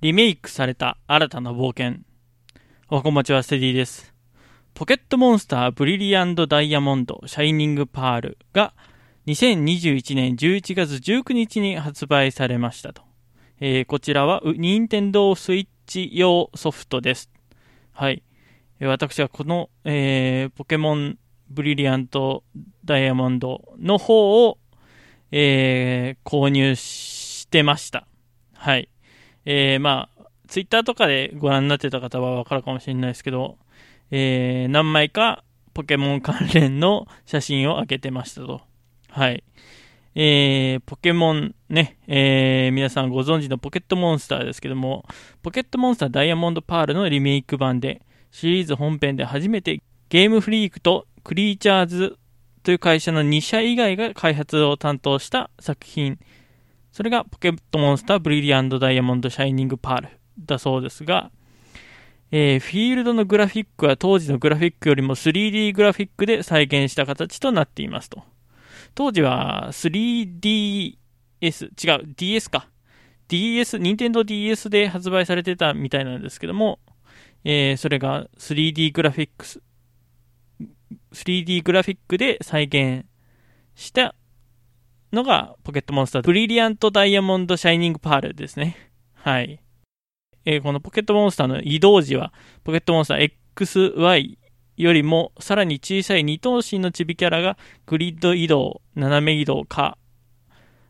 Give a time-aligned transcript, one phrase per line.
[0.00, 2.00] リメイクされた新たな冒険。
[2.88, 4.14] おはこまちはステディです。
[4.72, 8.72] ポケットモンスターブリリアントダイヤモンドシャイニングパールが
[9.26, 13.02] 2021年11月19日に発売されましたと。
[13.60, 17.30] えーこちらは任天堂スイッチ用ソフトです。
[17.92, 18.22] はい。
[18.80, 21.18] 私はこの、えーポケモン
[21.50, 22.42] ブリリアント
[22.86, 24.56] ダイヤモンドの方を、
[25.30, 28.06] えー購入してました。
[28.54, 28.89] はい。
[29.44, 33.56] えーまあ、ツイッターとかでご覧になってた方はわかるかもしれないですけど、
[34.10, 38.60] えー何枚かポケモン関連の写真を上げてましたと。
[39.08, 39.44] はい。
[40.14, 45.04] えーポケモンね、えー皆さんご存知のポケットモンスターですけども、
[45.42, 48.02] ポケットモンスターダイヤモンドパールのリメイク版で、
[48.32, 52.18] シリーズ本編で初めてゲームフリークとクリーチャーズ
[52.62, 56.18] という会社の2社以外が開発を担当した作品。
[56.92, 60.08] それがポケットモンスターブリリアントダイヤモンドシャイニングパール
[60.38, 61.30] だそうですが、
[62.32, 68.22] えーフィールドのグラフィックは当時のグラフィックよりも 3D グラフィックで再現した形となっていますと。
[68.94, 70.96] 当時は 3DS、
[71.40, 72.68] 違う、DS か。
[73.28, 76.80] DS、任天堂 DS で発売されてたみたいなんですけども、
[77.44, 79.62] えーそれが 3D グラフィックス、
[81.12, 83.06] 3D グラフィックで再現
[83.74, 84.14] した
[85.12, 88.76] のがポケットモンスターブリリアントダイヤモンドシャイニングパールですね。
[89.14, 89.60] はい。
[90.44, 92.32] えーこのポケットモンスターの移動時は、
[92.64, 94.38] ポケットモンスター XY
[94.76, 99.98] よりもさらに小さい二頭身のチビキャラがグリッド移動、斜め移動か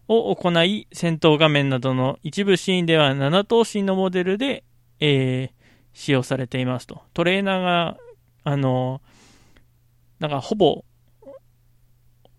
[0.06, 4.64] を行い、戦闘画面などの一部シーンでは7頭身のモデルで、
[5.00, 5.60] えー
[5.92, 7.02] 使用されていますと。
[7.14, 7.96] トレーナーが、
[8.44, 9.02] あの、
[10.18, 10.84] なんかほぼ、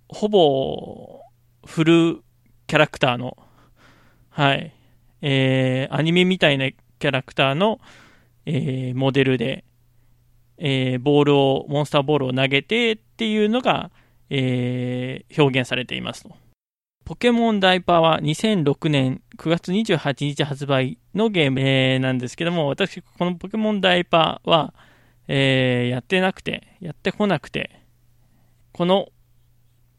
[0.08, 1.21] ほぼ
[1.66, 2.24] フル
[2.68, 3.38] キャラクターの、
[4.30, 4.74] はい、
[5.22, 7.80] えーアニメみたいなキャラクターの、
[8.46, 9.64] えーモデルで、
[10.58, 13.92] えーボールを、モンスターボールを投げてっていうのが、
[14.30, 16.36] えー表現されていますと。
[17.04, 24.74] ポケモンダイパーは2006年9月28日発売のゲーム、なんですけども、私、このポケモンダイパーは、
[25.28, 27.82] えーやってなくて、やってこなくて、
[28.72, 29.10] この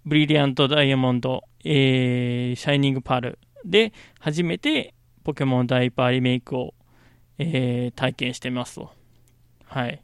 [0.05, 6.75] ブリリアントダイヤモンド、えーシャイニングパールで初めてポケモンダイパーリメイクを、
[7.39, 8.91] えー体験してますと。
[9.65, 10.03] はい。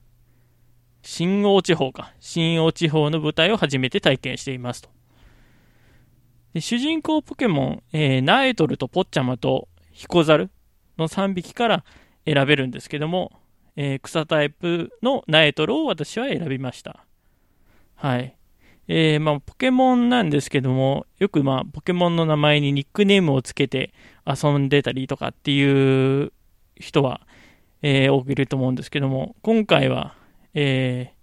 [1.02, 2.12] 新王地方か。
[2.20, 4.91] 新王地方の舞台を初めて体験していますと。
[6.54, 10.50] で主人公ポケモン、えーナエトルとポッチャマとヒコザル
[10.96, 11.84] の3匹から
[12.25, 13.32] 選べるんですけども、
[13.76, 17.04] えー草タイプのナエトルを私は選びました。
[17.96, 18.38] はい。
[18.88, 23.93] えーまあ、ポケモンなんですけども、よくまあ、ポケモンの名前にニックネームをつけて
[24.26, 26.32] 遊んでたりとかっていう
[26.76, 27.21] 人は、
[27.82, 30.16] えー多くいると思うんですけども、今回は、
[30.54, 31.19] えー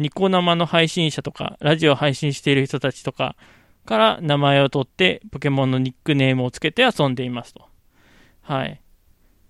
[0.00, 3.36] ニコ生の配信者とか、ラジオ配信している人たちとか
[3.84, 7.66] から名前を取って、ポケモンのニックネームをつけて遊んでいますと。
[8.40, 8.80] はい。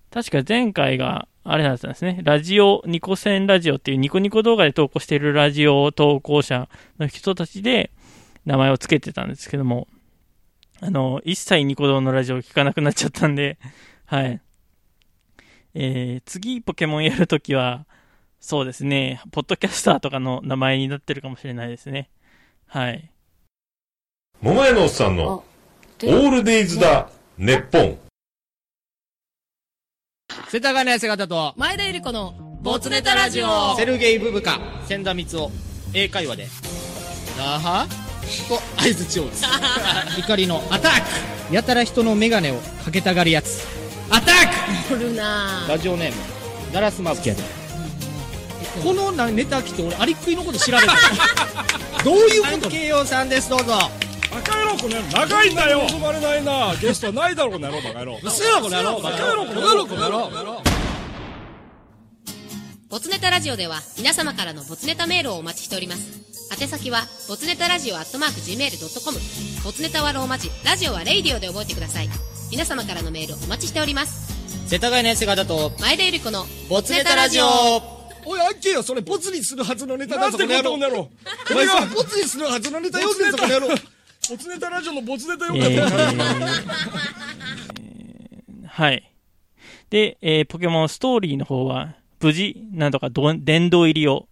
[0.09, 6.69] 確か前回が、あれなんですね、ラジオ、ニコセンラジオっていうニコニコ動画で投稿しているラジオ投稿者
[6.99, 7.89] の人たちで
[8.45, 9.87] 名前をつけてたんですけども、
[10.81, 13.57] あの、一切ニコ動のラジオを聞かなくなっちゃったんで、
[14.05, 14.41] はい。
[15.73, 17.85] えー、次ポケモンやるときは、
[18.39, 22.09] そうですね、ポッドキャスターとかの名前になってるかもしれないですね。
[22.67, 23.11] はい。
[24.41, 28.10] 桃屋のおっさんのオールデイズだ、ネッポン。
[30.51, 33.73] 世田谷姿と、前田ゆり子のボツネタラジオ。
[33.77, 35.49] セルゲイブブカ、千田光夫、
[35.93, 36.47] 英会話で、
[37.37, 37.87] なは。
[38.49, 39.45] と合図地をです。
[40.19, 40.61] 怒りの。
[40.69, 41.01] アタッ
[41.47, 41.55] ク。
[41.55, 42.55] やたら人のメガネを。
[42.83, 43.65] かけたがるやつ。
[44.09, 45.61] アタッおるな。
[45.67, 46.15] クラジオネーム、
[46.73, 47.41] ガラスマスキャで。
[48.83, 50.93] このなネタ来て俺、アリクイのこと調べた。
[52.03, 52.69] どういうこと？
[52.69, 53.89] 慶応さんです、どうぞ。
[54.31, 55.81] バカ野郎この野郎長いんだよ。
[55.89, 59.01] 望まれないなゲストないだろこの野郎バカ野郎うっせえわ、この野郎。
[59.01, 59.45] バカ野郎。
[59.45, 60.63] この野郎この野郎
[62.89, 66.21] ボツネタラジオでは皆様からのボツネタメールをお待ちしております。
[66.59, 69.17] 宛先はボツネタラジオアットマーク Gmail.com
[69.63, 72.09] ボツネタはローマ字ラジオはレイディオで覚えてください。
[72.51, 74.31] 皆様からのメールお待ちしております。
[74.67, 77.45] 世田谷の姿と、前田ゆり子のボツネタラジオ。
[78.25, 81.09] おいアッキーよそれボツにするはずのネタだなんてぞこの野郎。
[81.47, 83.90] これがボツにするはずのネタ読んでんぞこの野郎
[84.31, 86.21] ボツネタラジオのボツネタよえかったよー
[88.65, 89.11] はい。
[89.89, 94.29] で、えーポケモンストーリーの方は、無事、なんとかど殿堂入りを、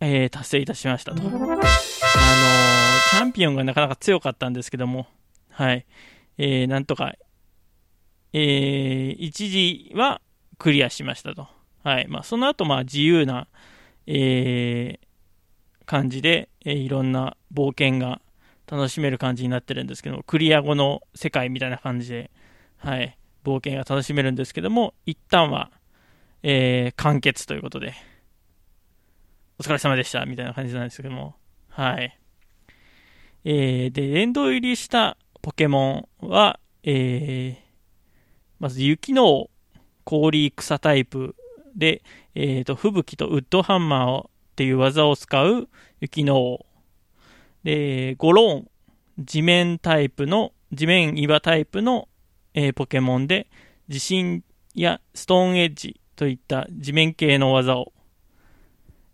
[0.00, 1.22] えー達成いたしましたと。
[1.22, 5.06] あのーチャンピオンがなかなか強かったんですけども、
[5.50, 5.86] はい。
[6.38, 7.14] えーなんとか、
[8.32, 10.20] えー一時は
[10.58, 11.46] クリアしましたと。
[11.84, 12.08] はい。
[12.08, 13.46] まあ、その後、まあ、自由な、
[14.08, 15.05] えー、
[15.86, 18.20] 感じで、えー、いろんな冒険が
[18.66, 22.30] 楽しめる感じになってるんですけどクリア後の世界みたいな感じで、
[22.78, 23.16] はい、
[23.46, 25.70] 冒険が楽しめるんですけども、一旦は、
[26.42, 27.94] えー、完結ということで、
[29.60, 31.36] お疲れ様でした、みたいな感じなんですけども、
[31.68, 32.18] はい。
[33.44, 37.56] えー、で、殿堂入りしたポケモンは、えー、
[38.58, 39.48] まず雪の
[40.02, 41.36] 氷草タイプ
[41.76, 42.02] で、
[42.34, 45.68] えっ、ー、と、吹雪とウッドハンマーをっていう技を使う
[46.00, 46.66] 雪の王。
[47.62, 48.70] で、ゴローン、
[49.18, 52.08] 地面タイプの、地面岩タイプの、
[52.54, 53.48] えー、ポケモンで、
[53.90, 54.42] 地震
[54.74, 57.92] やストーンエッジといった地面系の技を、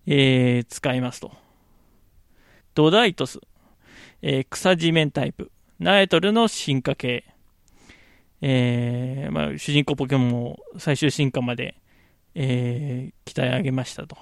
[0.06, 1.32] えー、使いますと。
[2.76, 3.40] ドダイトス、
[4.22, 5.50] えー、草地面タイプ、
[5.80, 7.24] ナエトルの進化系、
[8.42, 11.74] えー、まあ、主人公ポケモンを最終進化まで、
[12.36, 14.16] えー、鍛え上げましたと。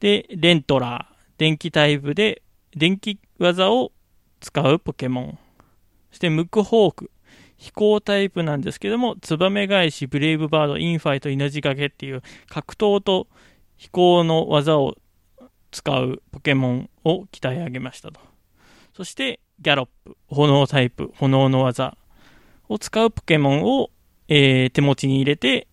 [0.00, 2.42] で、レントラー、電気タイプで
[2.74, 3.92] 電気技を
[4.40, 5.38] 使うポケモン。
[6.10, 7.10] そしてムクホーク、
[7.56, 13.28] 飛行タイプなんですけども、ツバメ返し、ブレイブバード、インファイト、命がけっていう格闘と
[13.76, 14.96] 飛行の技を
[15.70, 18.20] 使うポケモンを鍛え上げましたと。
[18.94, 21.96] そして、ギャロップ、炎タイプ、炎の技
[22.68, 23.90] を使うポケモンを、
[24.28, 25.66] えー、手持ちに入れて、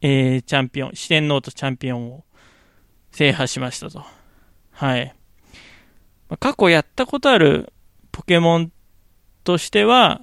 [0.00, 2.24] えー、チャンピオン、四天王とチャンピオンを
[3.12, 4.04] 制覇しましたと。
[4.72, 5.14] はい。
[6.40, 7.72] 過去やったことある
[8.12, 8.72] ポケモン
[9.44, 10.22] としては、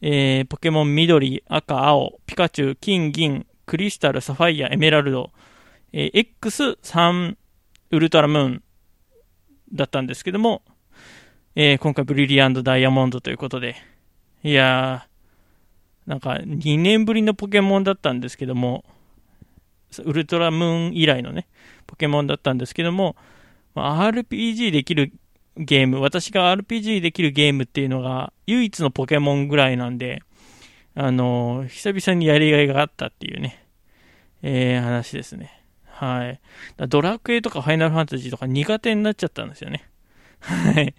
[0.00, 5.30] えー、ポケモン緑、赤、青、ピカチュウ、金、銀、クリスタル、サファイア、エメラルド、
[5.92, 7.36] えー、X3
[7.90, 8.62] ウルトラムーン
[9.72, 10.62] だったんですけども、
[11.54, 13.76] えー、今回ブリリアントダイヤモンドということで、
[14.42, 18.84] いやー、なんか2年ぶりのポケモンだったんですけども、
[20.04, 21.48] ウルトラムーン以来のね、
[21.86, 23.16] ポケモンだったんですけども、
[23.74, 25.12] RPG できる
[25.56, 30.22] ゲーム、私が RPG できるゲームっていうのが唯一のポケモンぐらいなんで、
[30.94, 33.64] あのー、久々にやりがいがあったっていうね、
[34.42, 35.62] えー、話ですね。
[35.86, 36.40] はい。
[36.88, 39.88] ドラクエとかファイナルファンタジーとか苦手になっちゃったんですよね。
[40.40, 40.94] はい。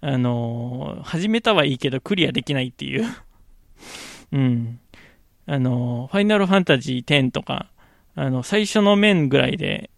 [0.00, 3.06] あのー、始めたはいいけどクリアできないっていう
[4.32, 4.80] うん。
[5.46, 7.70] あのー、ファイナルファンタジー10とか、
[8.18, 9.90] あの、最初の面ぐらいで、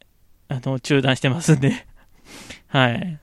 [0.48, 1.86] あの、中断してますんで
[2.68, 3.18] はい。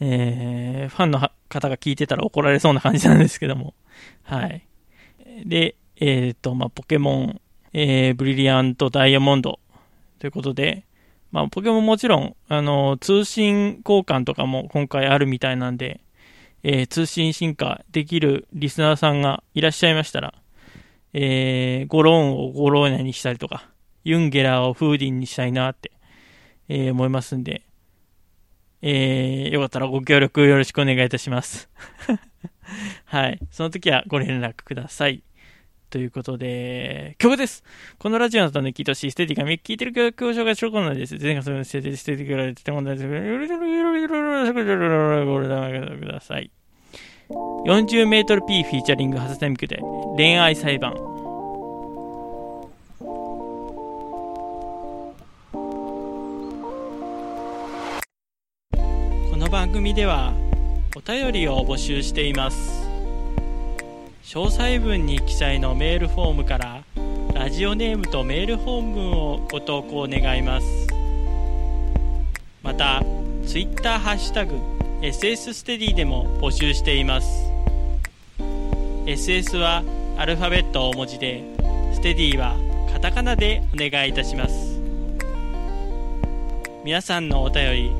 [0.00, 3.74] えー、ファンの方が聞いてたら怒られそうな感じなんですけども。
[4.22, 4.62] はい。
[5.44, 7.40] で、えっ、ー、と、まあ、ポケモン
[7.72, 9.60] えー、ブリリアントダイヤモンド
[10.18, 10.84] ということで、
[11.30, 16.00] まあ、ポケモンもちろん、あの、通信交換とかも今回あるみたいなんで、
[16.62, 20.34] えー、通信進化できるリスナーさんがいらっしゃいましたら、
[21.12, 23.68] えー、ゴローンをゴローナにしたりとか、
[24.04, 25.92] ユンゲラーをフーディンにしたいなって、
[26.68, 27.62] えー、思いますんで、
[28.82, 31.68] えー、よかったらご協力よろしくお願いいたします。
[33.04, 33.38] はい。
[33.50, 35.22] その時はご連絡ください。
[35.90, 37.64] ということで、曲です。
[37.98, 41.16] このラジオのために聞いてほしいステディが聞いてる曲を紹介しようこなんです。
[41.20, 43.02] 前回それのステディ、ステディから出てもらって、
[45.98, 46.50] ください。
[47.28, 49.80] 40メートル P フィーチャリングハサタミクで
[50.16, 51.09] 恋愛裁判。
[59.70, 60.32] 組では
[60.96, 62.88] お便りを募集しています。
[64.24, 66.82] 詳細文に記載のメールフォームから
[67.34, 70.66] ラジオネームとメール本文をご投稿願います。
[72.62, 73.02] また
[73.46, 74.56] Twitter ハッシュタグ
[75.00, 77.28] SS ステディでも募集しています。
[79.06, 79.82] SS は
[80.18, 81.42] アルファベット大文字で
[81.94, 82.56] ステディは
[82.92, 84.80] カタカナでお願いいたします。
[86.84, 87.90] 皆さんのお便り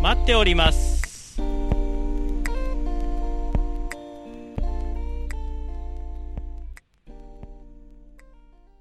[0.00, 1.05] 待っております。